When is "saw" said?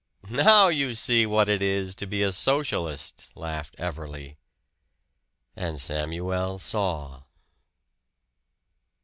6.57-7.21